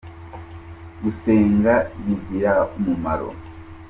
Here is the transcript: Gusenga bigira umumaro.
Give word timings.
Gusenga 1.01 1.73
bigira 2.05 2.53
umumaro. 2.77 3.29